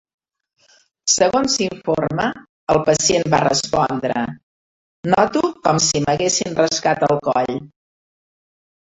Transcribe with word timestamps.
Segons 1.15 1.57
s'informa, 1.57 2.23
el 2.73 2.79
pacient 2.87 3.29
va 3.33 3.41
respondre: 3.47 4.23
"Noto 5.15 5.45
com 5.69 5.83
si 5.89 6.03
m'haguessin 6.07 6.59
rascat 6.63 7.07
el 7.11 7.15
coll". 7.29 7.53